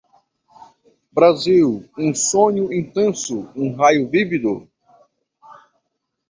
Brasil, 1.11 1.87
um 1.95 2.11
sonho 2.15 2.73
intenso, 2.73 3.51
um 3.55 3.75
raio 3.75 4.09
vívido 4.09 4.67